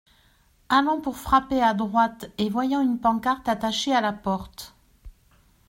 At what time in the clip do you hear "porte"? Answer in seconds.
4.13-4.73